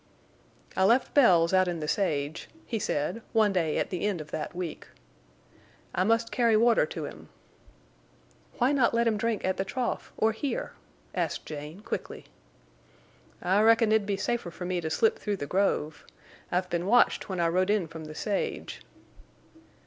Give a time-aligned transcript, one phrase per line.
[0.75, 4.31] "I left Bells out in the sage," he said, one day at the end of
[4.31, 4.87] that week.
[5.93, 7.29] "I must carry water to him."
[8.57, 10.73] "Why not let him drink at the trough or here?"
[11.13, 12.25] asked Jane, quickly.
[13.43, 16.03] "I reckon it'll be safer for me to slip through the grove.
[16.51, 18.81] I've been watched when I rode in from the sage."